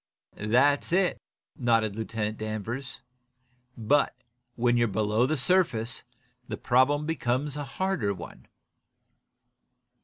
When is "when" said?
4.55-4.75